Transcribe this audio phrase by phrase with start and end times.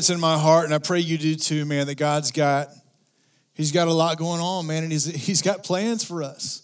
[0.00, 2.68] sense in my heart, and I pray you do too, man, that God's got,
[3.52, 6.62] He's got a lot going on, man, and He's, he's got plans for us.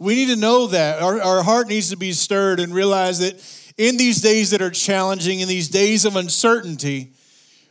[0.00, 1.00] We need to know that.
[1.00, 3.34] Our, our heart needs to be stirred and realize that
[3.78, 7.12] in these days that are challenging, in these days of uncertainty,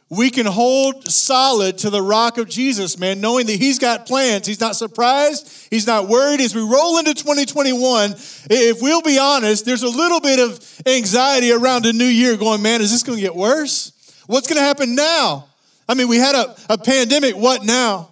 [0.09, 4.47] we can hold solid to the rock of Jesus, man, knowing that He's got plans.
[4.47, 5.67] He's not surprised.
[5.69, 6.39] He's not worried.
[6.39, 8.11] As we roll into 2021,
[8.49, 12.61] if we'll be honest, there's a little bit of anxiety around a new year going,
[12.61, 13.91] man, is this going to get worse?
[14.29, 15.47] What's going to happen now?
[15.87, 17.35] I mean, we had a, a pandemic.
[17.35, 18.11] What now?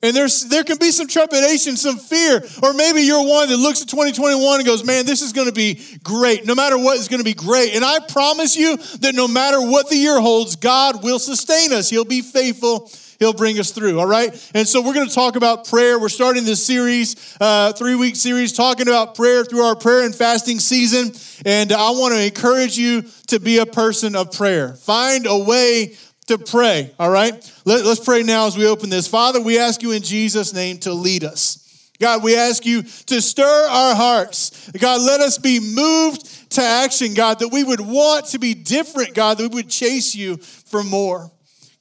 [0.00, 3.82] And there's, there can be some trepidation, some fear, or maybe you're one that looks
[3.82, 6.46] at 2021 and goes, man, this is going to be great.
[6.46, 7.74] No matter what, it's going to be great.
[7.74, 11.90] And I promise you that no matter what the year holds, God will sustain us.
[11.90, 12.88] He'll be faithful.
[13.18, 14.30] He'll bring us through, all right?
[14.54, 15.98] And so we're going to talk about prayer.
[15.98, 20.14] We're starting this series, uh, three week series, talking about prayer through our prayer and
[20.14, 21.12] fasting season.
[21.44, 24.74] And I want to encourage you to be a person of prayer.
[24.74, 27.32] Find a way to pray, all right?
[27.64, 29.06] Let, us pray now as we open this.
[29.06, 31.62] Father, we ask you in Jesus' name to lead us.
[32.00, 34.70] God, we ask you to stir our hearts.
[34.72, 39.14] God, let us be moved to action, God, that we would want to be different,
[39.14, 41.30] God, that we would chase you for more.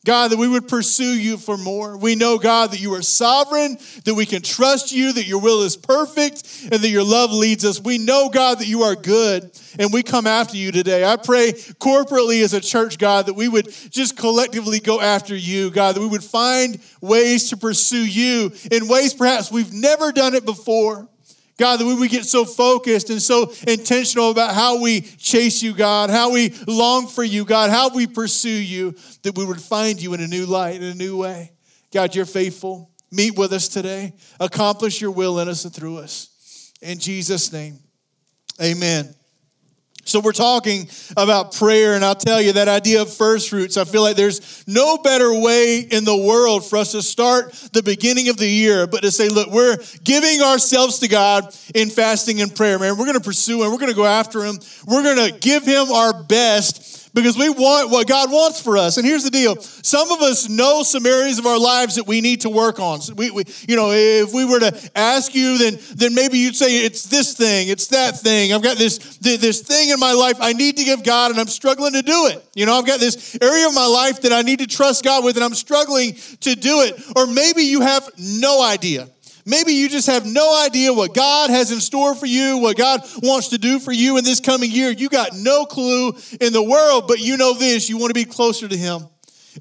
[0.06, 1.98] God, that we would pursue you for more.
[1.98, 5.64] We know, God, that you are sovereign, that we can trust you, that your will
[5.64, 7.82] is perfect, and that your love leads us.
[7.82, 11.04] We know, God, that you are good, and we come after you today.
[11.04, 15.72] I pray corporately as a church, God, that we would just collectively go after you,
[15.72, 20.36] God, that we would find ways to pursue you in ways perhaps we've never done
[20.36, 21.10] it before.
[21.58, 25.74] God, that we would get so focused and so intentional about how we chase you,
[25.74, 30.02] God, how we long for you, God, how we pursue you, that we would find
[30.02, 31.54] you in a new light, in a new way.
[31.94, 32.92] God, you're faithful.
[33.10, 34.14] Meet with us today.
[34.40, 36.74] Accomplish your will in us and through us.
[36.82, 37.80] In Jesus' name,
[38.62, 39.16] amen.
[40.08, 43.76] So, we're talking about prayer, and I'll tell you that idea of first fruits.
[43.76, 47.82] I feel like there's no better way in the world for us to start the
[47.82, 52.40] beginning of the year, but to say, look, we're giving ourselves to God in fasting
[52.40, 52.98] and prayer, man.
[52.98, 55.66] We're going to pursue Him, we're going to go after Him, we're going to give
[55.66, 58.98] Him our best because we want what God wants for us.
[58.98, 62.22] And here's the deal some of us know some areas of our lives that we
[62.22, 63.02] need to work on.
[63.02, 66.56] So we, we, you know, if we were to ask you, then, then maybe you'd
[66.56, 68.54] say, it's this thing, it's that thing.
[68.54, 71.48] I've got this, this thing in my life I need to give God, and I'm
[71.48, 72.44] struggling to do it.
[72.54, 75.24] You know, I've got this area of my life that I need to trust God
[75.24, 77.02] with, and I'm struggling to do it.
[77.16, 79.10] Or maybe you have no idea.
[79.46, 83.02] Maybe you just have no idea what God has in store for you, what God
[83.22, 84.90] wants to do for you in this coming year.
[84.90, 88.26] You got no clue in the world, but you know this you want to be
[88.26, 89.08] closer to Him.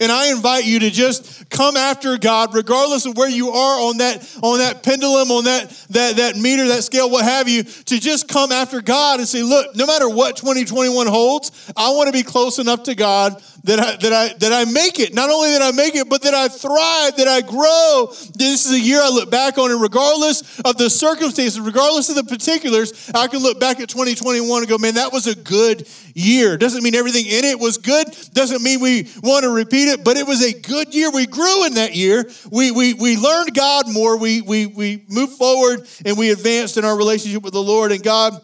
[0.01, 3.99] And I invite you to just come after God, regardless of where you are on
[3.99, 8.01] that, on that pendulum, on that, that, that meter, that scale, what have you, to
[8.01, 12.13] just come after God and say, look, no matter what 2021 holds, I want to
[12.13, 15.15] be close enough to God that I, that I, that I make it.
[15.15, 18.09] Not only that I make it, but that I thrive, that I grow.
[18.35, 22.17] This is a year I look back on, and regardless of the circumstances, regardless of
[22.17, 25.89] the particulars, I can look back at 2021 and go, man, that was a good
[26.15, 26.57] year.
[26.59, 28.07] Doesn't mean everything in it was good.
[28.33, 31.11] Doesn't mean we want to repeat it, but it was a good year.
[31.11, 32.29] We grew in that year.
[32.51, 34.19] We, we, we learned God more.
[34.19, 38.03] We, we, we moved forward and we advanced in our relationship with the Lord, and
[38.03, 38.41] God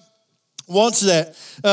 [0.70, 1.36] wants that.
[1.64, 1.66] Uh,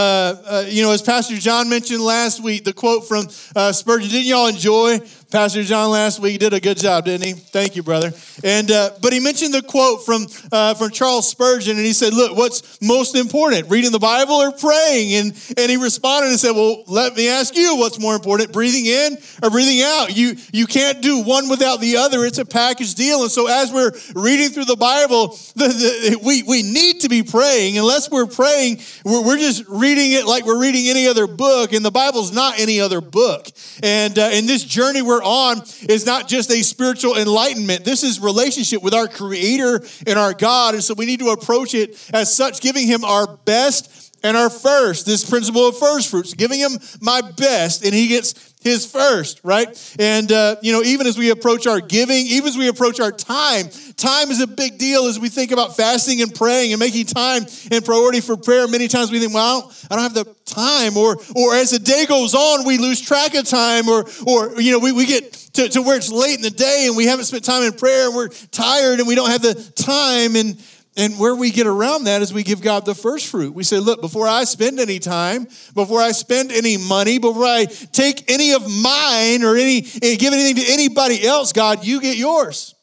[0.45, 4.25] uh, you know, as Pastor John mentioned last week, the quote from uh, Spurgeon, didn't
[4.25, 6.39] y'all enjoy Pastor John last week?
[6.39, 7.33] Did a good job, didn't he?
[7.33, 8.13] Thank you, brother.
[8.45, 12.13] And uh, but he mentioned the quote from uh, from Charles Spurgeon, and he said,
[12.13, 16.51] "Look, what's most important, reading the Bible or praying?" And and he responded and said,
[16.51, 20.15] "Well, let me ask you, what's more important, breathing in or breathing out?
[20.15, 22.23] You you can't do one without the other.
[22.23, 23.21] It's a package deal.
[23.23, 27.23] And so as we're reading through the Bible, the, the, we we need to be
[27.23, 27.77] praying.
[27.77, 31.83] Unless we're praying, we're, we're just reading it like we're reading any other book, and
[31.83, 33.47] the Bible's not any other book.
[33.83, 37.85] And uh, in this journey we're on is not just a spiritual enlightenment.
[37.85, 41.73] This is relationship with our Creator and our God, and so we need to approach
[41.73, 45.05] it as such, giving Him our best and our first.
[45.05, 46.71] This principle of first fruits, giving Him
[47.01, 49.95] my best, and He gets his first, right?
[49.99, 53.11] And, uh, you know, even as we approach our giving, even as we approach our
[53.11, 57.05] time, time is a big deal as we think about fasting and praying and making
[57.05, 58.67] time and priority for prayer.
[58.67, 60.97] Many times we think, well, I don't have the time.
[60.97, 63.87] Or, or as the day goes on, we lose track of time.
[63.87, 66.85] Or, or you know, we, we get to, to where it's late in the day
[66.87, 69.55] and we haven't spent time in prayer and we're tired and we don't have the
[69.75, 70.35] time.
[70.35, 70.61] And,
[70.97, 73.53] and where we get around that is we give God the first fruit.
[73.53, 77.65] We say, look, before I spend any time, before I spend any money, before I
[77.65, 82.17] take any of mine or any eh, give anything to anybody else, God, you get
[82.17, 82.73] yours.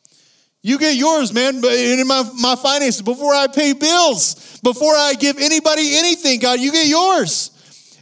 [0.62, 3.02] You get yours, man, in my, my finances.
[3.02, 7.50] Before I pay bills, before I give anybody anything, God, you get yours.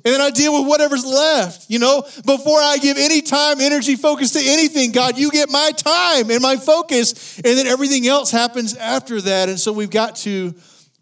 [0.05, 3.95] And then I deal with whatever's left, you know, before I give any time, energy,
[3.95, 4.91] focus to anything.
[4.91, 9.49] God, you get my time and my focus, and then everything else happens after that.
[9.49, 10.55] And so we've got to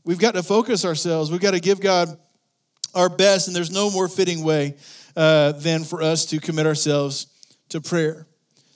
[0.04, 1.30] we've got to focus ourselves.
[1.30, 2.08] We've got to give God
[2.94, 4.76] our best, and there's no more fitting way
[5.16, 7.26] uh, than for us to commit ourselves
[7.70, 8.26] to prayer.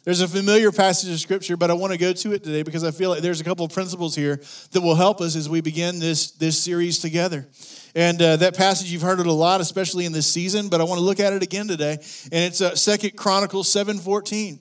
[0.04, 2.84] There's a familiar passage of scripture, but I want to go to it today because
[2.84, 4.40] I feel like there's a couple of principles here
[4.72, 7.46] that will help us as we begin this, this series together.
[7.94, 10.84] And uh, that passage, you've heard it a lot, especially in this season, but I
[10.84, 11.92] want to look at it again today.
[12.32, 12.74] And it's uh,
[13.16, 14.58] Chronicles 7.14.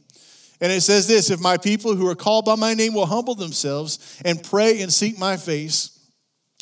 [0.62, 3.36] And it says this, if my people who are called by my name will humble
[3.36, 6.00] themselves and pray and seek my face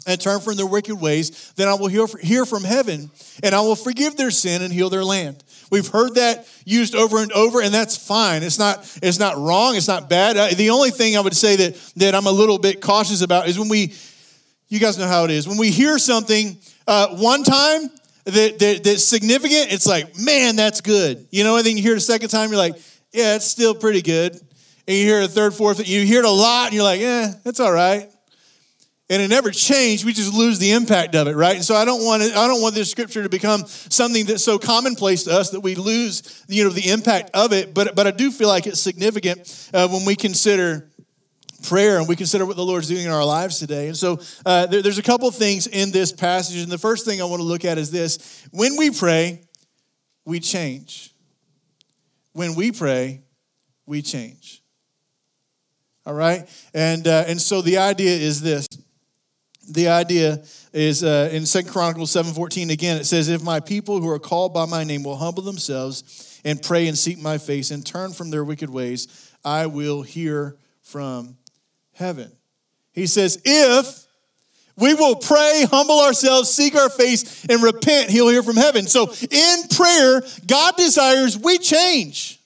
[0.08, 3.12] and turn from their wicked ways, then I will hear from heaven
[3.44, 5.44] and I will forgive their sin and heal their land.
[5.72, 8.44] We've heard that used over and over, and that's fine.
[8.44, 10.36] It's not, it's not wrong, it's not bad.
[10.36, 13.48] Uh, the only thing I would say that, that I'm a little bit cautious about
[13.48, 13.94] is when we,
[14.72, 16.58] you guys know how it is, when we hear something
[16.88, 17.90] uh, one time
[18.26, 21.28] that, that, that's significant, it's like, man, that's good.
[21.32, 22.76] You know, and then you hear it a second time, you're like,
[23.12, 24.34] yeah, it's still pretty good.
[24.88, 27.02] And you hear it a third, fourth, you hear it a lot, and you're like,
[27.02, 28.10] yeah, that's all right
[29.12, 31.86] and it never changed we just lose the impact of it right and so i
[31.86, 35.32] don't want to, i don't want this scripture to become something that's so commonplace to
[35.32, 38.48] us that we lose you know the impact of it but but i do feel
[38.48, 40.90] like it's significant uh, when we consider
[41.62, 43.88] prayer and we consider what the lord's doing in our lives today.
[43.88, 47.22] And so uh, there, there's a couple things in this passage and the first thing
[47.22, 48.48] i want to look at is this.
[48.52, 49.42] When we pray
[50.26, 51.14] we change.
[52.34, 53.24] When we pray
[53.86, 54.62] we change.
[56.06, 56.48] All right?
[56.74, 58.68] And uh, and so the idea is this.
[59.70, 60.44] The idea
[60.74, 64.54] is uh, in Second Chronicles 7.14, again, it says, If my people who are called
[64.54, 68.32] by my name will humble themselves and pray and seek my face and turn from
[68.32, 71.38] their wicked ways, I will hear from
[71.94, 72.32] heaven.
[72.94, 74.06] He says, If
[74.78, 78.88] we will pray, humble ourselves, seek our face, and repent, he'll hear from heaven.
[78.88, 82.40] So in prayer, God desires we change.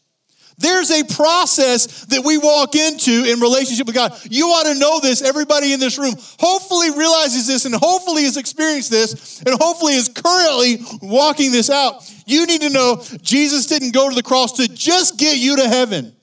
[0.57, 4.17] There's a process that we walk into in relationship with God.
[4.29, 5.21] You ought to know this.
[5.21, 10.07] Everybody in this room hopefully realizes this and hopefully has experienced this and hopefully is
[10.07, 12.09] currently walking this out.
[12.25, 15.67] You need to know Jesus didn't go to the cross to just get you to
[15.67, 16.14] heaven.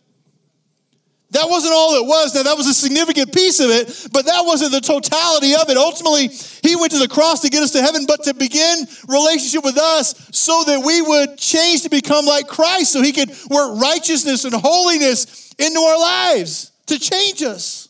[1.32, 2.34] That wasn't all it was.
[2.34, 5.78] Now, that was a significant piece of it, but that wasn't the totality of it.
[5.78, 9.64] Ultimately, he went to the cross to get us to heaven, but to begin relationship
[9.64, 13.80] with us so that we would change to become like Christ, so he could work
[13.80, 17.88] righteousness and holiness into our lives to change us.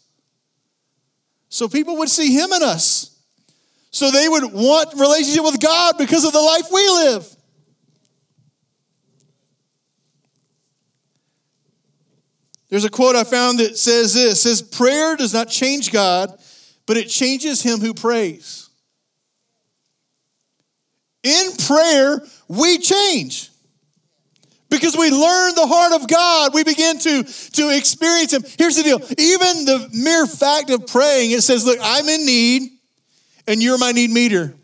[1.48, 3.10] So people would see him in us.
[3.90, 7.36] So they would want relationship with God because of the life we live.
[12.72, 16.32] There's a quote I found that says this says prayer does not change God,
[16.86, 18.70] but it changes him who prays.
[21.22, 23.50] In prayer, we change.
[24.70, 28.42] Because we learn the heart of God, we begin to, to experience Him.
[28.56, 32.70] Here's the deal even the mere fact of praying, it says, Look, I'm in need,
[33.46, 34.54] and you're my need meter.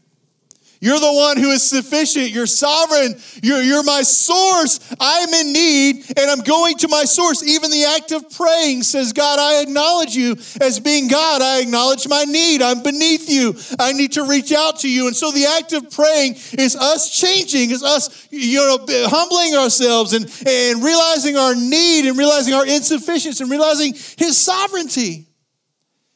[0.81, 2.31] You're the one who is sufficient.
[2.31, 3.17] You're sovereign.
[3.43, 4.79] You're, you're my source.
[5.01, 7.43] I'm in need and I'm going to my source.
[7.43, 11.43] Even the act of praying says, God, I acknowledge you as being God.
[11.43, 12.62] I acknowledge my need.
[12.62, 13.55] I'm beneath you.
[13.81, 15.09] I need to reach out to you.
[15.09, 20.12] And so the act of praying is us changing, is us, you know, humbling ourselves
[20.12, 25.26] and, and realizing our need and realizing our insufficiency and realizing his sovereignty.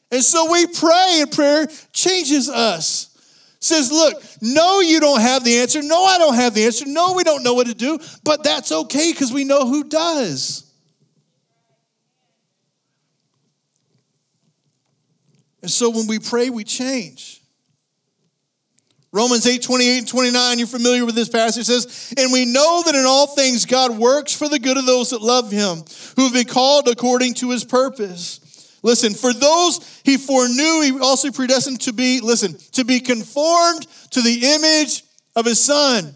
[0.09, 3.09] And so we pray and prayer changes us
[3.63, 5.81] says, Look, no, you don't have the answer.
[5.81, 6.83] No, I don't have the answer.
[6.85, 10.69] No, we don't know what to do, but that's okay because we know who does.
[15.61, 17.41] And so when we pray, we change.
[19.13, 22.95] Romans 8, 28 and 29, you're familiar with this passage, says, And we know that
[22.95, 25.85] in all things God works for the good of those that love him,
[26.17, 28.41] who have been called according to his purpose.
[28.83, 34.21] Listen, for those he foreknew, he also predestined to be, listen, to be conformed to
[34.21, 35.03] the image
[35.37, 36.15] of his son,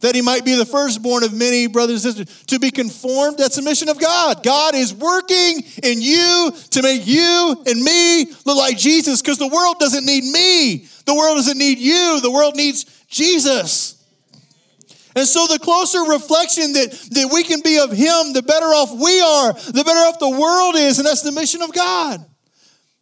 [0.00, 2.44] that he might be the firstborn of many brothers and sisters.
[2.46, 4.42] To be conformed, that's the mission of God.
[4.42, 9.48] God is working in you to make you and me look like Jesus because the
[9.48, 10.88] world doesn't need me.
[11.06, 12.20] The world doesn't need you.
[12.20, 13.97] The world needs Jesus.
[15.18, 18.92] And so the closer reflection that, that we can be of Him, the better off
[18.92, 20.98] we are, the better off the world is.
[20.98, 22.24] And that's the mission of God.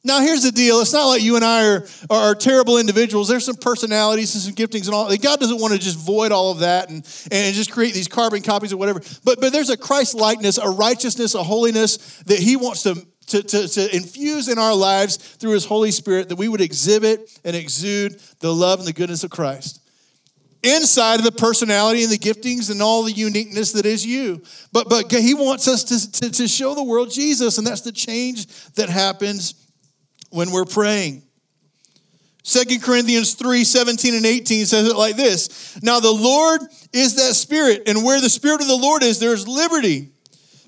[0.03, 0.81] Now, here's the deal.
[0.81, 3.29] It's not like you and I are, are, terrible individuals.
[3.29, 5.15] There's some personalities and some giftings and all.
[5.17, 6.99] God doesn't want to just void all of that and,
[7.31, 9.01] and just create these carbon copies or whatever.
[9.25, 11.97] But, but there's a Christ likeness, a righteousness, a holiness
[12.27, 12.95] that He wants to,
[13.27, 17.39] to, to, to infuse in our lives through His Holy Spirit that we would exhibit
[17.45, 19.83] and exude the love and the goodness of Christ.
[20.63, 24.43] Inside of the personality and the giftings and all the uniqueness that is you.
[24.73, 27.93] But, but he wants us to, to, to show the world Jesus, and that's the
[27.93, 29.55] change that happens
[30.31, 31.23] when we're praying.
[32.45, 36.61] 2 Corinthians 3 17 and 18 says it like this Now the Lord
[36.93, 40.13] is that Spirit, and where the Spirit of the Lord is, there is liberty.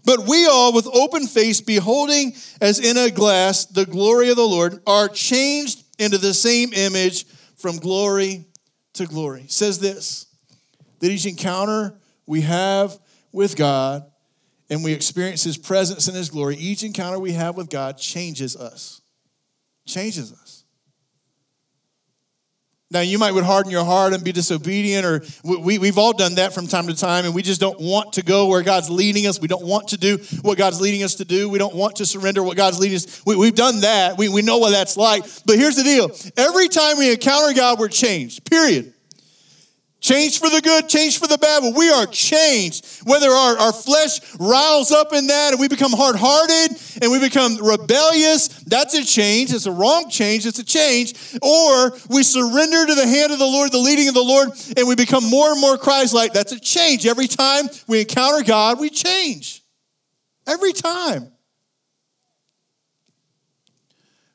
[0.05, 4.47] But we all, with open face, beholding as in a glass the glory of the
[4.47, 7.27] Lord, are changed into the same image
[7.57, 8.47] from glory
[8.99, 9.45] to glory.
[9.49, 10.27] Says this
[11.01, 12.99] that each encounter we have
[13.33, 14.05] with God
[14.71, 18.57] and we experience His presence and His glory, each encounter we have with God changes
[18.57, 19.01] us.
[19.87, 20.58] Changes us.
[22.91, 26.37] Now, you might would harden your heart and be disobedient, or we, we've all done
[26.37, 29.27] that from time to time, and we just don't want to go where God's leading
[29.27, 29.39] us.
[29.39, 31.51] We don't want to do what God's leading us to do.
[31.51, 33.23] We don't want to surrender what God's leading us.
[33.27, 34.17] We, we've done that.
[34.17, 35.25] We, we know what that's like.
[35.45, 38.95] But here's the deal every time we encounter God, we're changed, period.
[40.01, 42.87] Change for the good, change for the bad, but we are changed.
[43.03, 47.19] Whether our, our flesh riles up in that and we become hard hearted and we
[47.19, 49.53] become rebellious, that's a change.
[49.53, 51.15] It's a wrong change, it's a change.
[51.43, 54.87] Or we surrender to the hand of the Lord, the leading of the Lord, and
[54.87, 57.05] we become more and more Christ like, that's a change.
[57.05, 59.65] Every time we encounter God, we change.
[60.47, 61.33] Every time.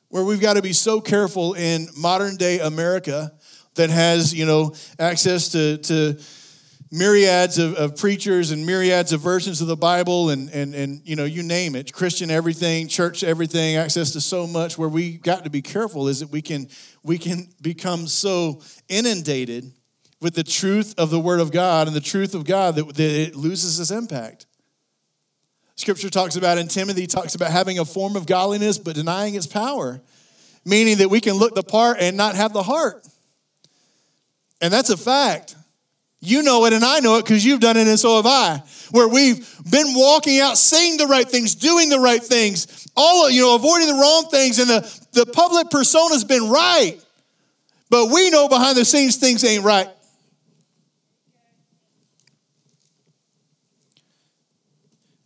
[0.08, 3.32] Where we've got to be so careful in modern day America
[3.74, 6.18] that has, you know, access to, to
[6.90, 11.16] myriads of, of preachers and myriads of versions of the Bible and, and, and, you
[11.16, 15.42] know, you name it, Christian everything, church everything, access to so much where we got
[15.44, 16.68] to be careful is that we can,
[17.02, 19.72] we can become so inundated
[20.20, 23.00] with the truth of the Word of God and the truth of God that, that
[23.00, 24.46] it loses its impact.
[25.76, 29.48] Scripture talks about in Timothy, talks about having a form of godliness but denying its
[29.48, 30.00] power,
[30.64, 33.04] meaning that we can look the part and not have the heart.
[34.64, 35.56] And that's a fact.
[36.20, 38.62] You know it, and I know it because you've done it, and so have I.
[38.92, 43.42] Where we've been walking out, saying the right things, doing the right things, all you
[43.42, 46.98] know, avoiding the wrong things, and the, the public persona's been right.
[47.90, 49.90] But we know behind the scenes things ain't right.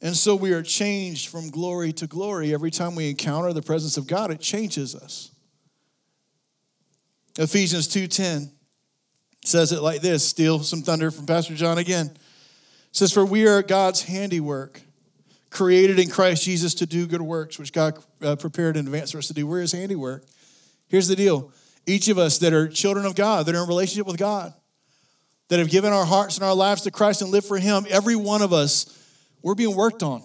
[0.02, 2.52] And so we are changed from glory to glory.
[2.52, 5.30] Every time we encounter the presence of God, it changes us.
[7.38, 8.57] Ephesians 2:10
[9.48, 12.06] says it like this steal some thunder from Pastor John again.
[12.06, 12.16] It
[12.92, 14.82] says, For we are God's handiwork,
[15.50, 19.18] created in Christ Jesus to do good works, which God uh, prepared in advance for
[19.18, 19.46] us to do.
[19.46, 20.24] We're his handiwork.
[20.88, 21.52] Here's the deal
[21.86, 24.52] each of us that are children of God, that are in relationship with God,
[25.48, 28.16] that have given our hearts and our lives to Christ and live for him, every
[28.16, 28.94] one of us,
[29.42, 30.22] we're being worked on.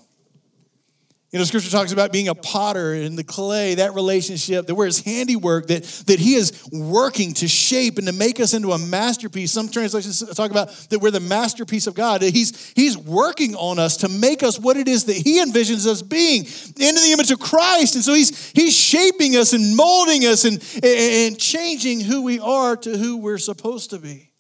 [1.34, 4.86] You know, scripture talks about being a potter in the clay, that relationship, that we're
[4.86, 8.78] his handiwork, that, that he is working to shape and to make us into a
[8.78, 9.52] masterpiece.
[9.52, 12.22] Some translations talk about that we're the masterpiece of God.
[12.22, 15.88] That he's, he's working on us to make us what it is that he envisions
[15.88, 17.96] us being into the image of Christ.
[17.96, 22.78] And so he's, he's shaping us and molding us and, and changing who we are
[22.78, 24.32] to who we're supposed to be.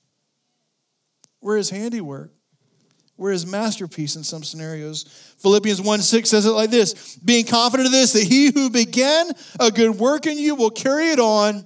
[1.41, 2.29] We're his handiwork.
[3.17, 5.03] We're his masterpiece in some scenarios.
[5.37, 9.27] Philippians 1 6 says it like this Being confident of this, that he who began
[9.59, 11.65] a good work in you will carry it on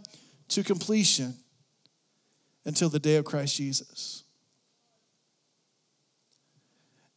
[0.50, 1.36] to completion
[2.66, 4.24] until the day of Christ Jesus.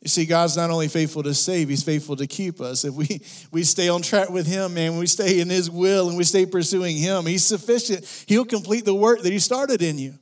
[0.01, 2.85] You see, God's not only faithful to save, He's faithful to keep us.
[2.85, 3.21] If we,
[3.53, 6.47] we stay on track with Him, man, we stay in His will and we stay
[6.47, 8.25] pursuing Him, He's sufficient.
[8.27, 10.15] He'll complete the work that He started in you.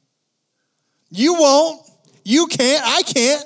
[1.11, 1.81] You won't.
[2.25, 2.83] You can't.
[2.85, 3.45] I can't.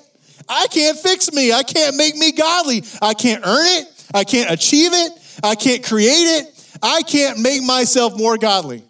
[0.48, 1.52] I can't fix me.
[1.52, 2.84] I can't make me godly.
[3.00, 4.06] I can't earn it.
[4.14, 5.12] I can't achieve it.
[5.42, 6.76] I can't create it.
[6.82, 8.82] I can't make myself more godly.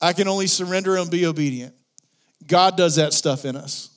[0.00, 1.74] I can only surrender and be obedient.
[2.46, 3.90] God does that stuff in us.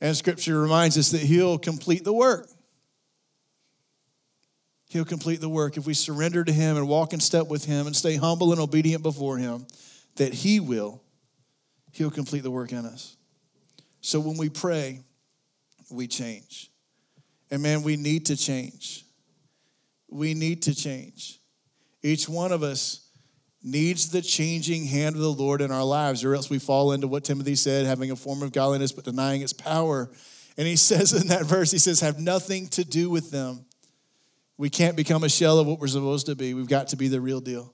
[0.00, 2.48] And scripture reminds us that he'll complete the work.
[4.88, 7.86] He'll complete the work if we surrender to him and walk in step with him
[7.86, 9.66] and stay humble and obedient before him,
[10.16, 11.02] that he will
[11.92, 13.16] He'll complete the work in us.
[14.00, 15.00] So when we pray,
[15.90, 16.70] we change.
[17.50, 19.04] And man, we need to change.
[20.08, 21.40] We need to change.
[22.02, 23.08] Each one of us
[23.62, 27.06] needs the changing hand of the Lord in our lives, or else we fall into
[27.06, 30.10] what Timothy said having a form of godliness but denying its power.
[30.56, 33.66] And he says in that verse, he says, have nothing to do with them.
[34.56, 36.54] We can't become a shell of what we're supposed to be.
[36.54, 37.72] We've got to be the real deal.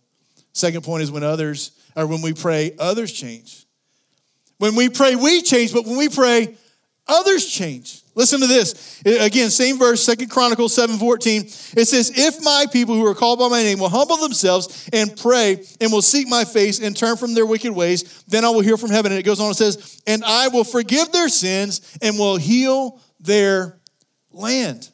[0.52, 3.65] Second point is when others, or when we pray, others change.
[4.58, 6.56] When we pray, we change, but when we pray,
[7.06, 8.02] others change.
[8.14, 9.02] Listen to this.
[9.04, 11.76] Again, same verse, Second Chronicles 7:14.
[11.76, 15.14] It says, If my people who are called by my name will humble themselves and
[15.14, 18.62] pray and will seek my face and turn from their wicked ways, then I will
[18.62, 19.12] hear from heaven.
[19.12, 23.00] And it goes on and says, And I will forgive their sins and will heal
[23.20, 23.78] their
[24.32, 24.90] land.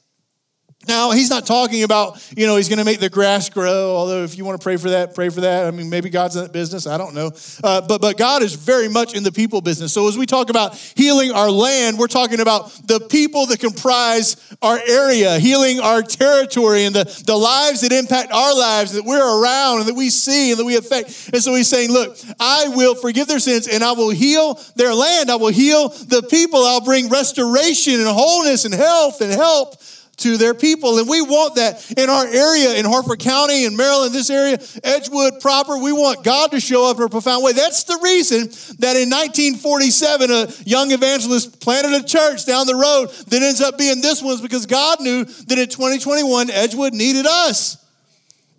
[0.88, 4.24] Now, he's not talking about, you know, he's going to make the grass grow, although
[4.24, 5.66] if you want to pray for that, pray for that.
[5.66, 6.88] I mean, maybe God's in that business.
[6.88, 7.30] I don't know.
[7.62, 9.92] Uh, but, but God is very much in the people business.
[9.92, 14.36] So as we talk about healing our land, we're talking about the people that comprise
[14.60, 19.42] our area, healing our territory and the, the lives that impact our lives that we're
[19.42, 21.30] around and that we see and that we affect.
[21.32, 24.94] And so he's saying, look, I will forgive their sins and I will heal their
[24.94, 25.30] land.
[25.30, 26.60] I will heal the people.
[26.64, 29.76] I'll bring restoration and wholeness and health and help
[30.18, 30.98] to their people.
[30.98, 35.40] And we want that in our area, in Harford County, in Maryland, this area, Edgewood
[35.40, 35.78] proper.
[35.78, 37.52] We want God to show up in a profound way.
[37.52, 38.40] That's the reason
[38.78, 43.78] that in 1947, a young evangelist planted a church down the road that ends up
[43.78, 47.78] being this one, because God knew that in 2021, Edgewood needed us.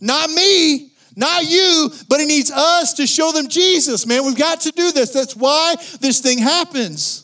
[0.01, 4.25] Not me, not you, but He needs us to show them Jesus, man.
[4.25, 5.12] We've got to do this.
[5.12, 7.23] That's why this thing happens.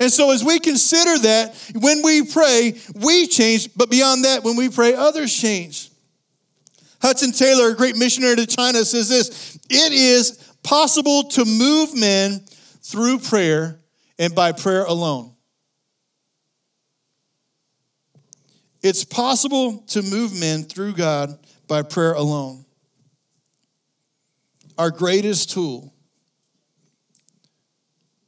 [0.00, 4.56] And so, as we consider that, when we pray, we change, but beyond that, when
[4.56, 5.90] we pray, others change.
[7.02, 12.44] Hudson Taylor, a great missionary to China, says this It is possible to move men
[12.82, 13.80] through prayer
[14.18, 15.34] and by prayer alone.
[18.82, 21.36] It's possible to move men through God
[21.66, 22.64] by prayer alone.
[24.76, 25.92] Our greatest tool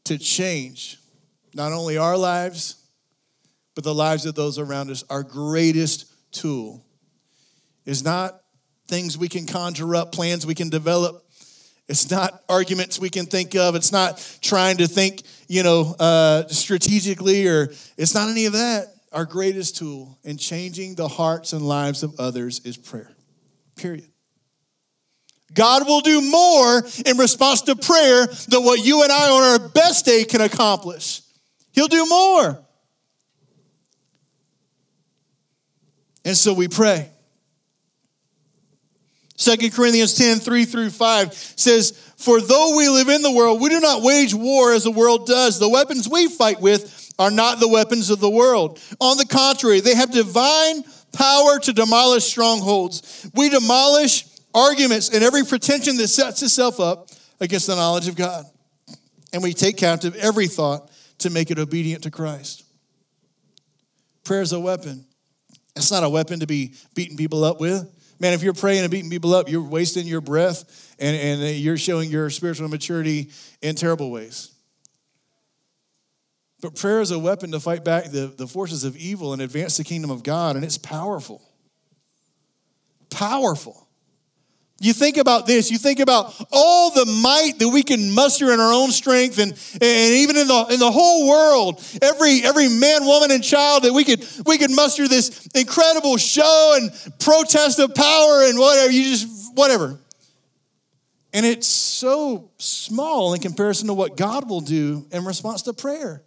[0.04, 0.98] to change
[1.54, 2.76] not only our lives,
[3.74, 5.04] but the lives of those around us.
[5.10, 6.84] Our greatest tool
[7.84, 8.40] is not
[8.88, 11.24] things we can conjure up, plans we can develop.
[11.88, 13.74] It's not arguments we can think of.
[13.74, 18.86] It's not trying to think, you know, uh, strategically, or it's not any of that.
[19.12, 23.10] Our greatest tool in changing the hearts and lives of others is prayer.
[23.74, 24.06] Period.
[25.52, 29.68] God will do more in response to prayer than what you and I on our
[29.68, 31.22] best day can accomplish.
[31.72, 32.64] He'll do more.
[36.24, 37.08] And so we pray.
[39.36, 43.70] 2 Corinthians 10, 3 through 5 says, For though we live in the world, we
[43.70, 45.58] do not wage war as the world does.
[45.58, 48.78] The weapons we fight with are not the weapons of the world.
[49.00, 53.28] On the contrary, they have divine power to demolish strongholds.
[53.34, 57.08] We demolish arguments and every pretension that sets itself up
[57.40, 58.44] against the knowledge of God.
[59.32, 62.64] And we take captive every thought to make it obedient to Christ.
[64.24, 65.04] Prayer is a weapon.
[65.76, 67.88] It's not a weapon to be beating people up with.
[68.18, 71.78] Man, if you're praying and beating people up, you're wasting your breath and, and you're
[71.78, 73.30] showing your spiritual maturity
[73.62, 74.52] in terrible ways.
[76.60, 79.78] But prayer is a weapon to fight back the, the forces of evil and advance
[79.78, 81.40] the kingdom of God, and it's powerful.
[83.08, 83.88] Powerful.
[84.82, 88.60] You think about this, you think about all the might that we can muster in
[88.60, 93.04] our own strength and, and even in the, in the whole world, every, every man,
[93.04, 96.90] woman, and child that we could, we could muster this incredible show and
[97.20, 99.98] protest of power and whatever, you just, whatever.
[101.34, 106.22] And it's so small in comparison to what God will do in response to prayer.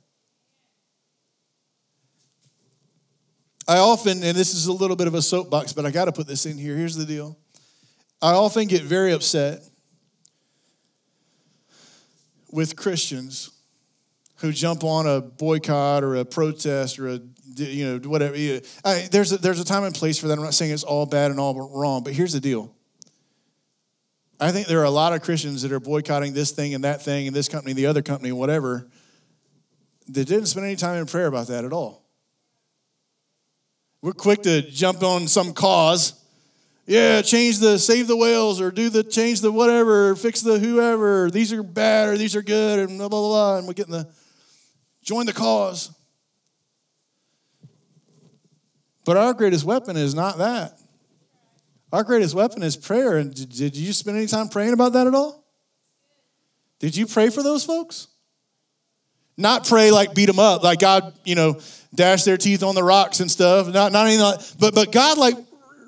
[3.68, 6.12] I often, and this is a little bit of a soapbox, but I got to
[6.12, 6.78] put this in here.
[6.78, 7.40] Here's the deal.
[8.24, 9.64] I often get very upset
[12.54, 13.52] with Christians
[14.38, 17.20] who jump on a boycott or a protest or a
[17.56, 18.36] you know whatever.
[18.86, 20.38] I, there's a, there's a time and place for that.
[20.38, 22.74] I'm not saying it's all bad and all wrong, but here's the deal.
[24.40, 27.02] I think there are a lot of Christians that are boycotting this thing and that
[27.02, 28.88] thing and this company, and the other company, whatever,
[30.08, 32.06] that didn't spend any time in prayer about that at all.
[34.02, 36.23] We're quick to jump on some cause
[36.86, 41.32] yeah, change the save the whales or do the change the whatever, fix the whoever.
[41.32, 43.58] These are bad or these are good and blah blah blah.
[43.58, 44.08] And we're getting the
[45.02, 45.92] join the cause.
[49.06, 50.80] But our greatest weapon is not that.
[51.92, 53.18] Our greatest weapon is prayer.
[53.18, 55.46] And did, did you spend any time praying about that at all?
[56.80, 58.08] Did you pray for those folks?
[59.38, 61.60] Not pray like beat them up, like God, you know,
[61.96, 63.68] dash their teeth on the rocks and stuff.
[63.68, 65.36] Not, not anything like, but but God like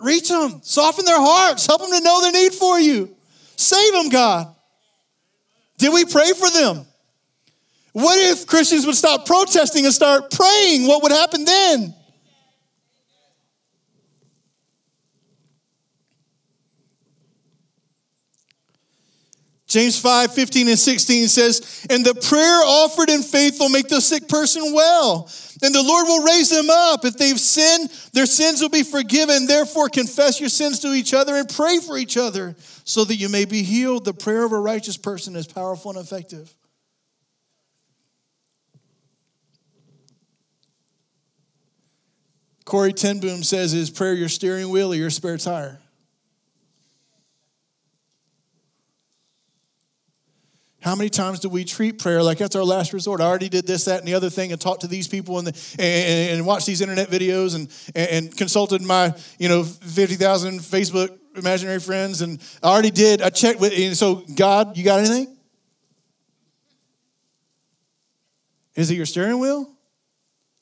[0.06, 3.10] Reach them, soften their hearts, help them to know their need for you.
[3.56, 4.54] Save them, God.
[5.80, 6.86] Did we pray for them?
[7.92, 10.86] What if Christians would stop protesting and start praying?
[10.86, 11.96] What would happen then?
[19.76, 24.00] James 5, 15 and 16 says, And the prayer offered in faith will make the
[24.00, 25.30] sick person well.
[25.62, 27.04] And the Lord will raise them up.
[27.04, 29.48] If they've sinned, their sins will be forgiven.
[29.48, 33.28] Therefore, confess your sins to each other and pray for each other so that you
[33.28, 34.06] may be healed.
[34.06, 36.56] The prayer of a righteous person is powerful and effective.
[42.64, 45.82] Corrie ten Boom says, Is prayer your steering wheel or your spare tire?
[50.86, 53.20] How many times do we treat prayer like that's our last resort?
[53.20, 55.48] I already did this, that, and the other thing, and talked to these people and,
[55.48, 61.18] the, and, and watched these internet videos and, and consulted my, you know, 50,000 Facebook
[61.36, 62.22] imaginary friends.
[62.22, 65.36] And I already did, I checked with, and so God, you got anything?
[68.76, 69.68] Is it your steering wheel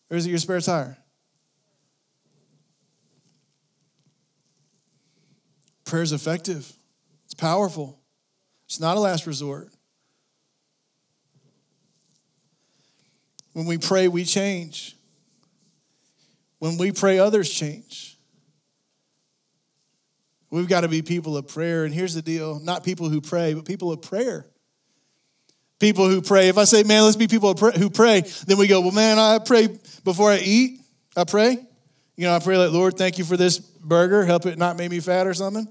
[0.10, 0.98] or is it your spare tire?
[5.84, 6.72] Prayer is effective,
[7.26, 8.00] it's powerful,
[8.68, 9.73] it's not a last resort.
[13.54, 14.96] When we pray, we change.
[16.60, 18.18] When we pray, others change.
[20.50, 21.84] We've got to be people of prayer.
[21.84, 24.46] And here's the deal not people who pray, but people of prayer.
[25.80, 26.48] People who pray.
[26.48, 29.39] If I say, man, let's be people who pray, then we go, well, man, I
[29.39, 29.68] pray
[30.04, 30.80] before I eat.
[31.16, 31.58] I pray.
[32.16, 34.24] You know, I pray like, Lord, thank you for this burger.
[34.24, 35.68] Help it not make me fat or something.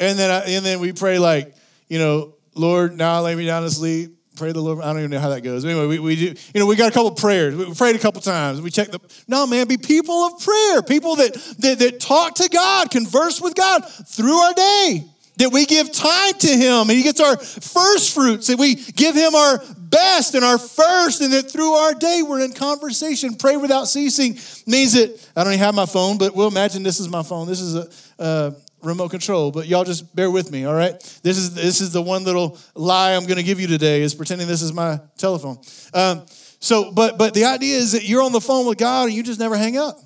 [0.00, 1.54] And then, I, and then we pray like,
[1.88, 4.18] you know, Lord, now lay me down to sleep.
[4.36, 4.80] Pray the Lord.
[4.80, 5.64] I don't even know how that goes.
[5.64, 7.54] Anyway, we, we do, you know, we got a couple prayers.
[7.54, 8.60] We prayed a couple times.
[8.60, 12.48] We checked the, no, man, be people of prayer, people that, that, that talk to
[12.48, 15.04] God, converse with God through our day,
[15.36, 19.14] that we give time to Him and He gets our first fruits, that we give
[19.14, 23.36] Him our best and our first, and that through our day we're in conversation.
[23.36, 24.32] Pray without ceasing
[24.66, 27.46] means that I don't even have my phone, but we'll imagine this is my phone.
[27.46, 28.50] This is a, uh,
[28.84, 30.98] remote control, but y'all just bear with me, all right?
[31.22, 34.14] This is this is the one little lie I'm going to give you today is
[34.14, 35.58] pretending this is my telephone.
[35.92, 36.26] Um,
[36.60, 39.22] so, but but the idea is that you're on the phone with God and you
[39.22, 39.98] just never hang up.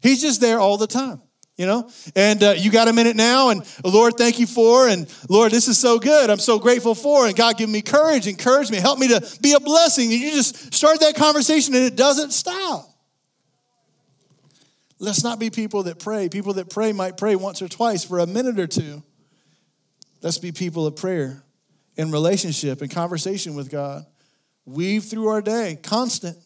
[0.00, 1.22] He's just there all the time,
[1.56, 1.90] you know.
[2.14, 5.66] And uh, you got a minute now, and Lord, thank you for, and Lord, this
[5.66, 6.30] is so good.
[6.30, 9.54] I'm so grateful for, and God, give me courage, encourage me, help me to be
[9.54, 10.12] a blessing.
[10.12, 12.93] And you just start that conversation, and it doesn't stop.
[15.04, 16.30] Let's not be people that pray.
[16.30, 19.02] People that pray might pray once or twice for a minute or two.
[20.22, 21.42] Let's be people of prayer
[21.96, 24.06] in relationship and conversation with God.
[24.64, 26.38] Weave through our day, constant,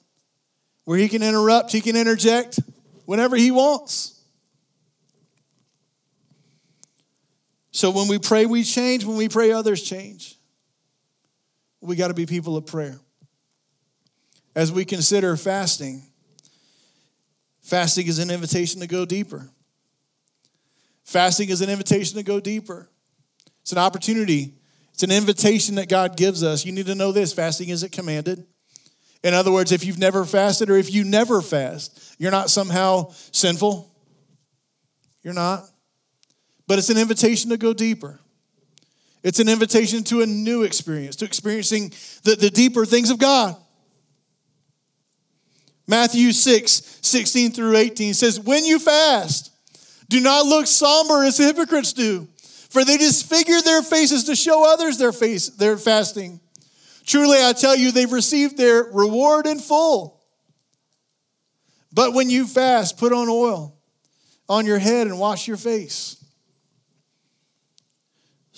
[0.84, 2.58] where He can interrupt, He can interject
[3.04, 4.20] whenever He wants.
[7.70, 9.04] So when we pray, we change.
[9.04, 10.36] When we pray, others change.
[11.80, 12.98] We got to be people of prayer.
[14.56, 16.07] As we consider fasting,
[17.68, 19.50] Fasting is an invitation to go deeper.
[21.04, 22.88] Fasting is an invitation to go deeper.
[23.60, 24.54] It's an opportunity,
[24.94, 26.64] it's an invitation that God gives us.
[26.64, 28.46] You need to know this fasting isn't commanded.
[29.22, 33.10] In other words, if you've never fasted or if you never fast, you're not somehow
[33.32, 33.94] sinful.
[35.22, 35.64] You're not.
[36.66, 38.18] But it's an invitation to go deeper.
[39.22, 43.56] It's an invitation to a new experience, to experiencing the, the deeper things of God.
[45.88, 49.50] Matthew 6, 16 through 18 says, When you fast,
[50.10, 52.28] do not look somber as hypocrites do,
[52.68, 56.40] for they disfigure their faces to show others their face, their fasting.
[57.06, 60.22] Truly, I tell you, they've received their reward in full.
[61.90, 63.74] But when you fast, put on oil
[64.46, 66.22] on your head and wash your face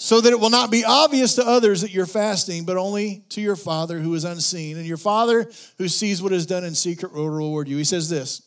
[0.03, 3.43] so that it will not be obvious to others that you're fasting, but only to
[3.43, 4.79] your Father who is unseen.
[4.79, 7.77] And your Father who sees what is done in secret will reward you.
[7.77, 8.41] He says this.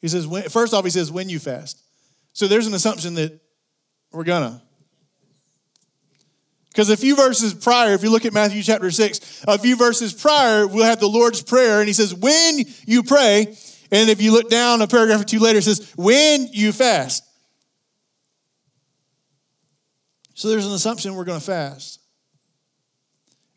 [0.00, 1.82] He says, when, first off, he says, when you fast.
[2.34, 3.40] So there's an assumption that
[4.12, 4.62] we're gonna.
[6.68, 10.12] Because a few verses prior, if you look at Matthew chapter 6, a few verses
[10.12, 13.56] prior, we'll have the Lord's Prayer, and he says, when you pray,
[13.90, 17.24] and if you look down a paragraph or two later, it says, when you fast.
[20.40, 22.00] So there's an assumption we're going to fast.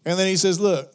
[0.04, 0.94] And then he says, Look,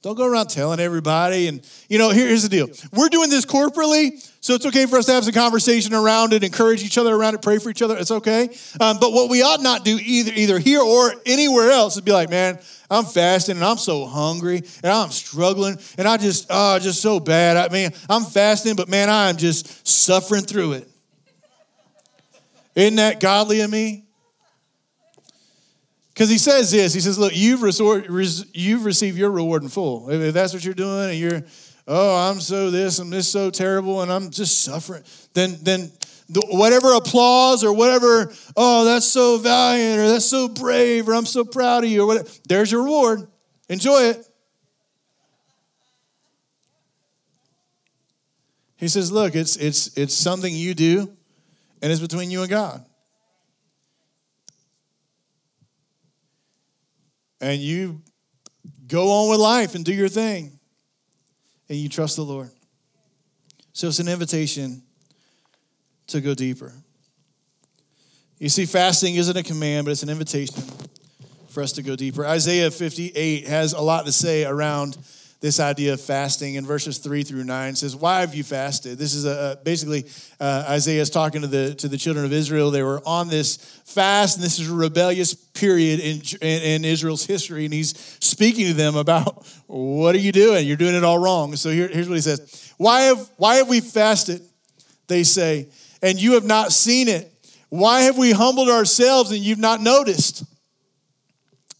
[0.00, 1.48] don't go around telling everybody.
[1.48, 4.98] And, you know, here, here's the deal we're doing this corporately, so it's okay for
[4.98, 7.82] us to have some conversation around it, encourage each other around it, pray for each
[7.82, 7.96] other.
[7.98, 8.50] It's okay.
[8.78, 12.12] Um, but what we ought not do either, either here or anywhere else is be
[12.12, 16.78] like, man, I'm fasting and I'm so hungry and I'm struggling and I just, oh,
[16.78, 17.56] just so bad.
[17.56, 20.88] I mean, I'm fasting, but man, I'm just suffering through it.
[22.76, 24.01] Isn't that godly of me?
[26.12, 29.68] Because he says this, he says, look, you've, resort, res, you've received your reward in
[29.68, 30.10] full.
[30.10, 31.42] If that's what you're doing and you're,
[31.88, 35.90] oh, I'm so this I'm this so terrible and I'm just suffering, then, then,
[36.28, 41.26] the, whatever applause or whatever, oh, that's so valiant or that's so brave or I'm
[41.26, 43.26] so proud of you or whatever, there's your reward.
[43.68, 44.26] Enjoy it.
[48.76, 51.12] He says, look, it's, it's, it's something you do
[51.80, 52.84] and it's between you and God.
[57.42, 58.00] And you
[58.86, 60.58] go on with life and do your thing
[61.68, 62.50] and you trust the Lord.
[63.72, 64.82] So it's an invitation
[66.06, 66.72] to go deeper.
[68.38, 70.62] You see, fasting isn't a command, but it's an invitation
[71.48, 72.26] for us to go deeper.
[72.26, 74.96] Isaiah 58 has a lot to say around
[75.42, 76.54] this idea of fasting.
[76.54, 78.96] In verses 3 through 9 says why have you fasted?
[78.96, 80.06] This is a, basically
[80.40, 82.70] uh, isaiah is talking to the to the children of israel.
[82.70, 87.26] They were on this fast and this is a rebellious period in, in, in israel's
[87.26, 90.66] history and he's speaking to them about what are you doing?
[90.66, 91.56] You're doing it all wrong.
[91.56, 92.72] So here, here's what he says.
[92.78, 94.40] Why have why have we fasted?
[95.08, 95.68] They say
[96.00, 97.28] and you have not seen it?
[97.68, 100.44] Why have we humbled ourselves and you've not noticed?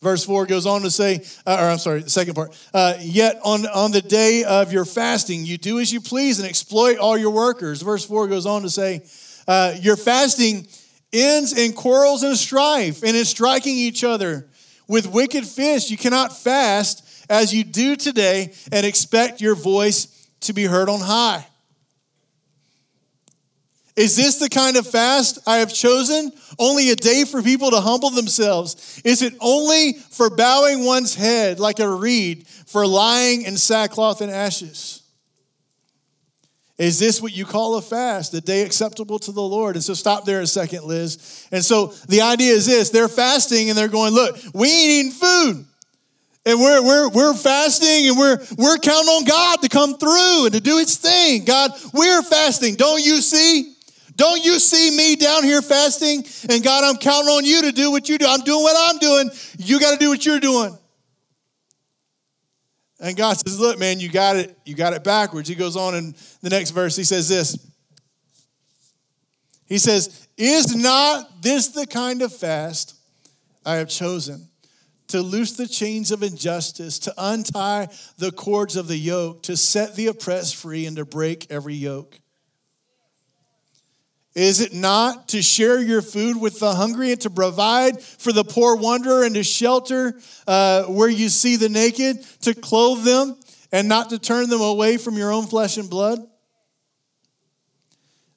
[0.02, 2.58] Verse 4 goes on to say, uh, or I'm sorry, the second part.
[2.74, 6.48] Uh, Yet on, on the day of your fasting, you do as you please and
[6.48, 7.82] exploit all your workers.
[7.82, 9.02] Verse 4 goes on to say,
[9.46, 10.66] uh, Your fasting
[11.12, 14.48] ends in quarrels and strife and in striking each other.
[14.88, 20.52] With wicked fists, you cannot fast as you do today and expect your voice to
[20.52, 21.46] be heard on high.
[23.94, 26.32] Is this the kind of fast I have chosen?
[26.58, 29.00] Only a day for people to humble themselves?
[29.04, 34.30] Is it only for bowing one's head like a reed, for lying in sackcloth and
[34.30, 35.02] ashes?
[36.78, 39.76] Is this what you call a fast, a day acceptable to the Lord?
[39.76, 41.46] And so stop there a second, Liz.
[41.52, 45.12] And so the idea is this they're fasting and they're going, look, we ain't eating
[45.12, 45.66] food.
[46.44, 50.54] And we're, we're, we're fasting and we're, we're counting on God to come through and
[50.54, 51.44] to do his thing.
[51.44, 52.74] God, we're fasting.
[52.74, 53.71] Don't you see?
[54.16, 56.24] Don't you see me down here fasting?
[56.48, 58.26] And God, I'm counting on you to do what you do.
[58.28, 59.30] I'm doing what I'm doing.
[59.58, 60.76] You got to do what you're doing.
[63.00, 65.48] And God says, Look, man, you got it, you got it backwards.
[65.48, 67.58] He goes on in the next verse, he says this.
[69.66, 72.96] He says, Is not this the kind of fast
[73.66, 74.48] I have chosen?
[75.08, 79.94] To loose the chains of injustice, to untie the cords of the yoke, to set
[79.96, 82.21] the oppressed free, and to break every yoke.
[84.34, 88.44] Is it not to share your food with the hungry and to provide for the
[88.44, 90.14] poor wanderer and to shelter
[90.46, 93.36] uh, where you see the naked, to clothe them
[93.72, 96.18] and not to turn them away from your own flesh and blood?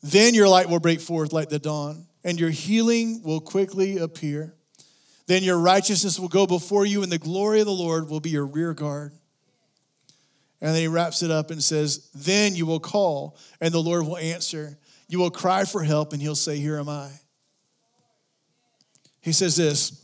[0.03, 4.53] Then your light will break forth like the dawn, and your healing will quickly appear.
[5.27, 8.29] Then your righteousness will go before you, and the glory of the Lord will be
[8.29, 9.13] your rear guard.
[10.61, 14.05] And then he wraps it up and says, Then you will call, and the Lord
[14.05, 14.77] will answer.
[15.07, 17.09] You will cry for help, and he'll say, Here am I.
[19.21, 20.01] He says this.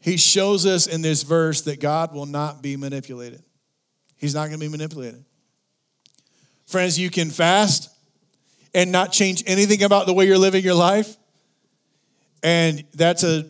[0.00, 3.42] He shows us in this verse that God will not be manipulated.
[4.16, 5.24] He's not going to be manipulated.
[6.66, 7.90] Friends, you can fast
[8.74, 11.16] and not change anything about the way you're living your life.
[12.42, 13.46] And that's a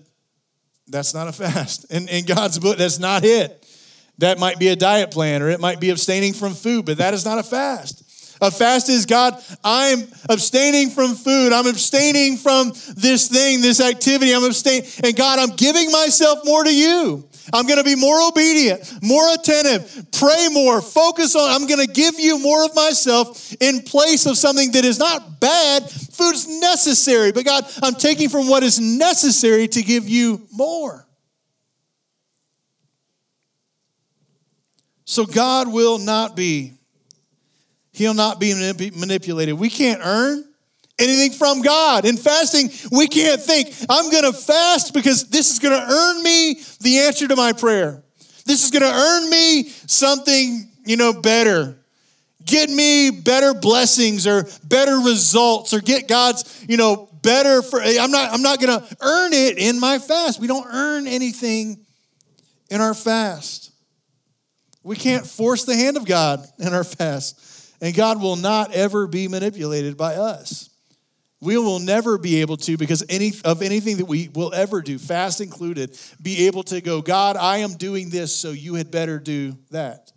[0.89, 1.91] that's not a fast.
[1.93, 3.67] In, in God's book, that's not it.
[4.19, 7.15] That might be a diet plan or it might be abstaining from food, but that
[7.15, 8.10] is not a fast.
[8.41, 11.53] A fast is God, I'm abstaining from food.
[11.53, 14.33] I'm abstaining from this thing, this activity.
[14.35, 14.89] I'm abstaining.
[15.05, 17.29] And God, I'm giving myself more to you.
[17.53, 21.51] I'm going to be more obedient, more attentive, pray more, focus on.
[21.51, 25.41] I'm going to give you more of myself in place of something that is not
[25.41, 25.91] bad.
[25.91, 31.07] Food's necessary, but God, I'm taking from what is necessary to give you more.
[35.05, 36.75] So God will not be
[37.93, 39.59] He'll not be manipulated.
[39.59, 40.45] We can't earn
[40.99, 42.05] anything from God.
[42.05, 46.23] In fasting, we can't think, I'm going to fast because this is going to earn
[46.23, 48.03] me the answer to my prayer.
[48.45, 51.77] This is going to earn me something, you know, better.
[52.45, 58.11] Get me better blessings or better results or get God's, you know, better for I'm
[58.11, 60.41] not I'm not going to earn it in my fast.
[60.41, 61.85] We don't earn anything
[62.71, 63.73] in our fast.
[64.83, 67.39] We can't force the hand of God in our fast.
[67.81, 70.69] And God will not ever be manipulated by us.
[71.41, 74.99] We will never be able to, because any of anything that we will ever do,
[74.99, 79.19] fast included, be able to go, God, I am doing this, so you had better
[79.19, 80.13] do that.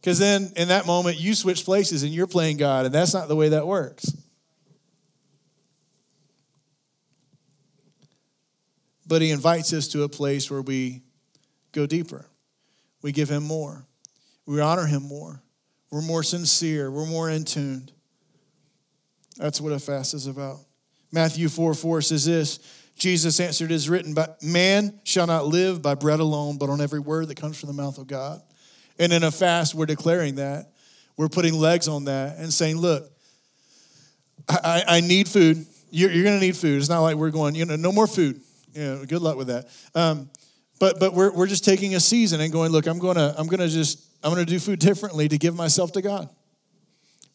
[0.00, 3.28] Because then in that moment, you switch places and you're playing God, and that's not
[3.28, 4.10] the way that works.
[9.06, 11.02] But he invites us to a place where we
[11.72, 12.24] go deeper.
[13.02, 13.84] We give him more.
[14.46, 15.42] We honor him more.
[15.90, 16.90] We're more sincere.
[16.90, 17.92] We're more in tuned.
[19.36, 20.58] That's what a fast is about.
[21.12, 22.58] Matthew 4 4 says this
[22.96, 26.80] Jesus answered, It is written, But man shall not live by bread alone, but on
[26.80, 28.40] every word that comes from the mouth of God.
[28.98, 30.70] And in a fast, we're declaring that.
[31.16, 33.10] We're putting legs on that and saying, Look,
[34.48, 35.66] I, I need food.
[35.90, 36.78] You're, you're going to need food.
[36.78, 38.40] It's not like we're going, you know, no more food.
[38.74, 39.68] You know, good luck with that.
[39.94, 40.30] Um,
[40.78, 43.46] but but we're, we're just taking a season and going, look, I'm going to I'm
[43.46, 46.28] going to just I'm going to do food differently to give myself to God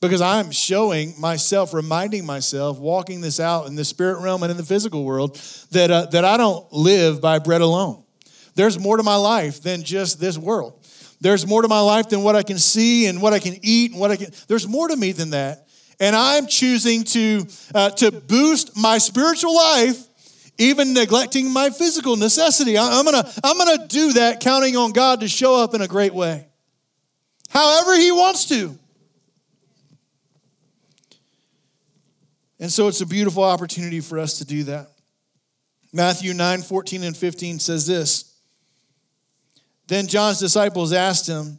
[0.01, 4.57] because I'm showing myself, reminding myself, walking this out in the spirit realm and in
[4.57, 5.35] the physical world,
[5.71, 8.03] that, uh, that I don't live by bread alone.
[8.55, 10.79] There's more to my life than just this world.
[11.21, 13.91] There's more to my life than what I can see and what I can eat
[13.91, 14.31] and what I can.
[14.47, 15.67] There's more to me than that.
[15.99, 19.97] And I'm choosing to, uh, to boost my spiritual life,
[20.57, 22.77] even neglecting my physical necessity.
[22.77, 26.13] I'm gonna, I'm gonna do that, counting on God to show up in a great
[26.13, 26.47] way.
[27.55, 28.77] However, He wants to.
[32.59, 34.89] And so it's a beautiful opportunity for us to do that.
[35.93, 38.35] Matthew 9, 14 and 15 says this.
[39.87, 41.57] Then John's disciples asked him,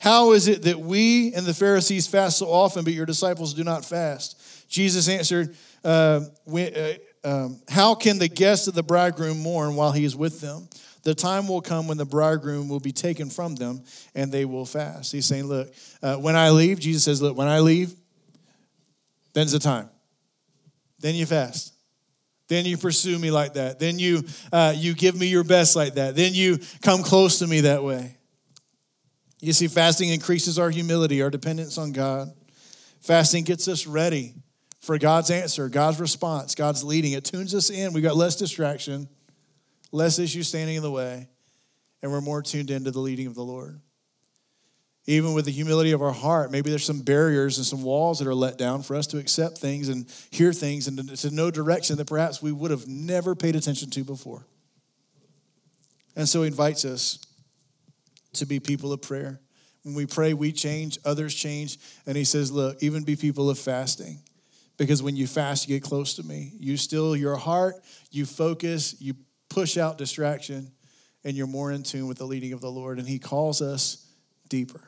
[0.00, 3.62] How is it that we and the Pharisees fast so often, but your disciples do
[3.62, 4.68] not fast?
[4.68, 6.22] Jesus answered, uh,
[6.52, 10.68] uh, um, How can the guests of the bridegroom mourn while he is with them?
[11.02, 13.84] The time will come when the bridegroom will be taken from them
[14.14, 15.12] and they will fast.
[15.12, 17.94] He's saying, Look, uh, when I leave, Jesus says, Look, when I leave,
[19.32, 19.88] then's the time.
[20.98, 21.74] Then you fast.
[22.48, 23.78] Then you pursue me like that.
[23.78, 26.16] Then you, uh, you give me your best like that.
[26.16, 28.16] Then you come close to me that way.
[29.40, 32.32] You see, fasting increases our humility, our dependence on God.
[33.00, 34.34] Fasting gets us ready
[34.80, 37.12] for God's answer, God's response, God's leading.
[37.12, 37.92] It tunes us in.
[37.92, 39.08] We've got less distraction,
[39.92, 41.28] less issues standing in the way,
[42.02, 43.80] and we're more tuned into the leading of the Lord
[45.08, 48.28] even with the humility of our heart, maybe there's some barriers and some walls that
[48.28, 51.96] are let down for us to accept things and hear things and to know direction
[51.96, 54.46] that perhaps we would have never paid attention to before.
[56.14, 57.20] And so he invites us
[58.34, 59.40] to be people of prayer.
[59.82, 61.78] When we pray, we change, others change.
[62.04, 64.18] And he says, Look, even be people of fasting.
[64.76, 66.52] Because when you fast, you get close to me.
[66.58, 67.76] You still your heart,
[68.10, 69.14] you focus, you
[69.58, 70.70] push out distraction,
[71.24, 73.00] and you're more in tune with the leading of the Lord.
[73.00, 74.06] And he calls us
[74.48, 74.80] deeper.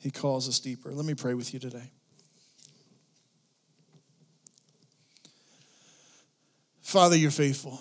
[0.00, 0.92] He calls us deeper.
[0.92, 1.90] Let me pray with you today.
[6.82, 7.80] Father, you're faithful.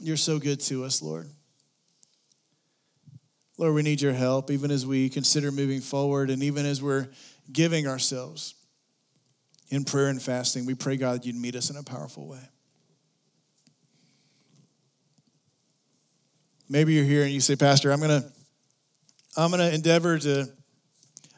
[0.00, 1.28] You're so good to us, Lord.
[3.58, 7.06] Lord, we need your help even as we consider moving forward and even as we're
[7.52, 8.56] giving ourselves
[9.68, 10.66] in prayer and fasting.
[10.66, 12.40] We pray, God, that you'd meet us in a powerful way.
[16.72, 18.32] Maybe you're here and you say, Pastor, I'm going to
[19.36, 20.48] I'm going to endeavor to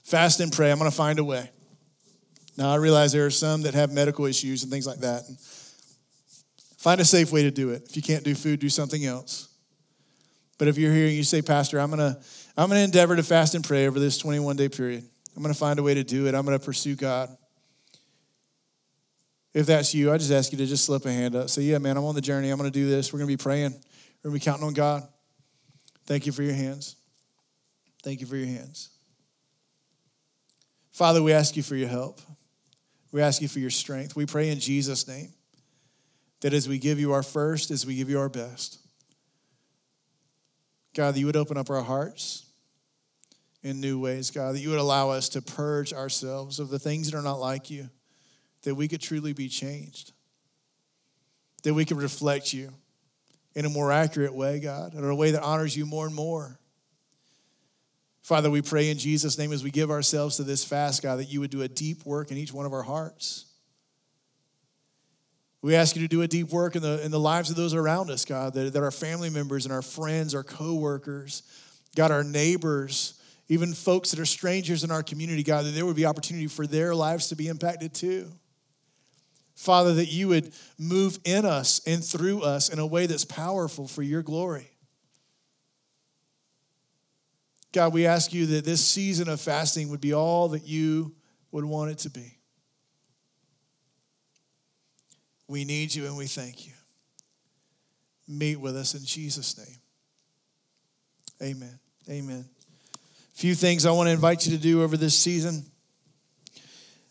[0.05, 0.71] fast and pray.
[0.71, 1.51] I'm going to find a way.
[2.57, 5.25] Now, I realize there are some that have medical issues and things like that.
[6.79, 7.83] Find a safe way to do it.
[7.89, 9.49] If you can't do food, do something else.
[10.57, 12.21] But if you're here and you say, Pastor, I'm going to
[12.57, 15.03] I'm going to endeavor to fast and pray over this 21 day period.
[15.37, 16.37] I'm going to find a way to do it.
[16.37, 17.29] I'm going to pursue God.
[19.53, 21.51] If that's you, I just ask you to just slip a hand up.
[21.51, 22.51] Say, Yeah, man, I'm on the journey.
[22.51, 23.13] I'm going to do this.
[23.13, 23.73] We're going to be praying.
[23.73, 25.09] We're going to be counting on God.
[26.07, 26.97] Thank you for your hands.
[28.03, 28.91] Thank you for your hands.
[30.93, 32.21] Father, we ask you for your help.
[33.11, 34.15] We ask you for your strength.
[34.15, 35.33] We pray in Jesus' name
[36.41, 38.79] that as we give you our first, as we give you our best,
[40.95, 42.47] God, that you would open up our hearts
[43.63, 47.11] in new ways, God, that you would allow us to purge ourselves of the things
[47.11, 47.89] that are not like you,
[48.63, 50.13] that we could truly be changed,
[51.63, 52.71] that we could reflect you
[53.55, 56.59] in a more accurate way, God, in a way that honors you more and more.
[58.23, 61.27] Father, we pray in Jesus' name as we give ourselves to this fast, God, that
[61.27, 63.45] you would do a deep work in each one of our hearts.
[65.61, 67.75] We ask you to do a deep work in the, in the lives of those
[67.75, 71.43] around us, God, that, that our family members and our friends, our coworkers,
[71.97, 75.97] God, our neighbors, even folks that are strangers in our community, God, that there would
[75.97, 78.31] be opportunity for their lives to be impacted too.
[79.55, 83.87] Father, that you would move in us and through us in a way that's powerful
[83.87, 84.71] for your glory.
[87.73, 91.15] God, we ask you that this season of fasting would be all that you
[91.51, 92.39] would want it to be.
[95.49, 96.73] We need you and we thank you.
[98.27, 99.77] Meet with us in Jesus' name.
[101.43, 101.79] Amen.
[102.09, 102.45] Amen.
[102.95, 105.65] A few things I want to invite you to do over this season.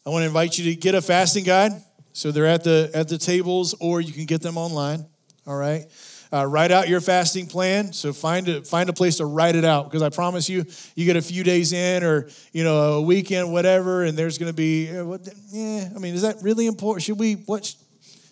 [0.05, 1.71] I want to invite you to get a fasting guide.
[2.13, 5.05] So they're at the at the tables, or you can get them online.
[5.45, 5.85] All right.
[6.31, 7.93] Uh, write out your fasting plan.
[7.93, 11.05] So find a, find a place to write it out because I promise you, you
[11.05, 14.55] get a few days in or, you know, a weekend, whatever, and there's going to
[14.55, 17.03] be, uh, what, yeah, I mean, is that really important?
[17.03, 17.75] Should we, what,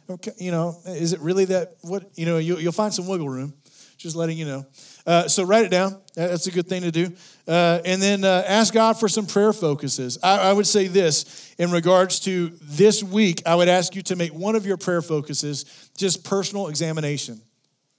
[0.09, 3.29] okay, you know, is it really that, what, you know, you, you'll find some wiggle
[3.29, 3.53] room.
[3.97, 4.65] Just letting you know.
[5.05, 5.99] Uh, so write it down.
[6.15, 7.11] That's a good thing to do.
[7.47, 10.17] Uh, and then uh, ask God for some prayer focuses.
[10.21, 14.15] I, I, would say this in regards to this week, I would ask you to
[14.15, 17.41] make one of your prayer focuses just personal examination.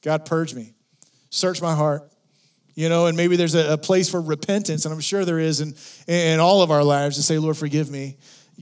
[0.03, 0.75] God, purge me,
[1.31, 2.09] search my heart.
[2.75, 5.61] You know, and maybe there's a, a place for repentance, and I'm sure there is
[5.61, 5.75] in,
[6.07, 8.17] in all of our lives to say, Lord, forgive me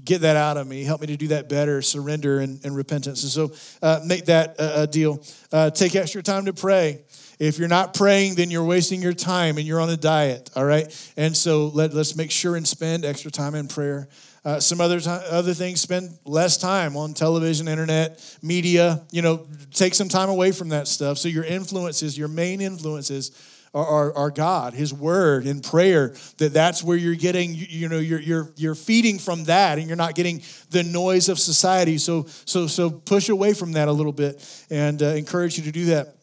[0.05, 0.85] get that out of me.
[0.85, 3.23] Help me to do that better, surrender and, and repentance.
[3.23, 5.23] And so uh, make that a, a deal.
[5.53, 7.03] Uh, take extra time to pray.
[7.41, 10.65] If you're not praying, then you're wasting your time and you're on a diet, all
[10.65, 11.13] right?
[11.17, 14.09] And so let, let's make sure and spend extra time in prayer.
[14.45, 19.03] Uh, some other time, other things, spend less time on television, internet, media.
[19.11, 21.17] You know, take some time away from that stuff.
[21.17, 23.33] So your influences, your main influences,
[23.73, 26.15] are, are, are, God, His Word, and prayer.
[26.39, 29.87] That that's where you're getting, you, you know, you're, you're you're feeding from that, and
[29.87, 31.97] you're not getting the noise of society.
[31.97, 35.73] So so so push away from that a little bit, and uh, encourage you to
[35.73, 36.17] do that.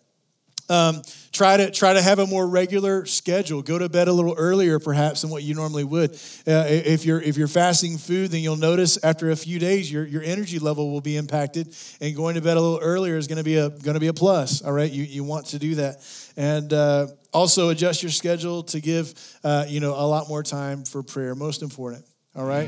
[0.69, 1.01] Um,
[1.31, 3.61] try to try to have a more regular schedule.
[3.61, 6.11] Go to bed a little earlier, perhaps, than what you normally would.
[6.45, 10.05] Uh, if you're if you're fasting food, then you'll notice after a few days your,
[10.05, 13.37] your energy level will be impacted, and going to bed a little earlier is going
[13.37, 14.61] to be a going to be a plus.
[14.61, 16.05] All right, you you want to do that,
[16.35, 19.13] and uh, also adjust your schedule to give
[19.43, 21.33] uh, you know a lot more time for prayer.
[21.35, 22.03] Most important.
[22.35, 22.67] All right.